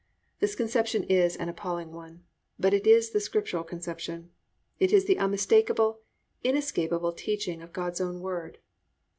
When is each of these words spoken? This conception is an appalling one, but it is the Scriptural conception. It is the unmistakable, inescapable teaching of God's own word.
This 0.39 0.55
conception 0.55 1.03
is 1.03 1.35
an 1.37 1.47
appalling 1.47 1.91
one, 1.91 2.23
but 2.57 2.73
it 2.73 2.87
is 2.87 3.11
the 3.11 3.19
Scriptural 3.19 3.63
conception. 3.63 4.31
It 4.79 4.91
is 4.91 5.05
the 5.05 5.19
unmistakable, 5.19 5.99
inescapable 6.43 7.13
teaching 7.13 7.61
of 7.61 7.71
God's 7.71 8.01
own 8.01 8.19
word. 8.19 8.57